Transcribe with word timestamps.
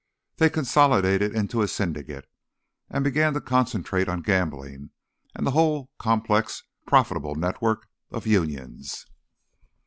They 0.37 0.49
consolidated 0.49 1.31
into 1.35 1.61
a 1.61 1.67
Syndicate, 1.67 2.25
and 2.89 3.03
began 3.03 3.35
to 3.35 3.39
concentrate 3.39 4.09
on 4.09 4.23
gambling 4.23 4.89
and 5.35 5.45
the 5.45 5.51
whole, 5.51 5.91
complex, 5.99 6.63
profitable 6.87 7.35
network 7.35 7.87
of 8.09 8.25
unions. 8.25 9.05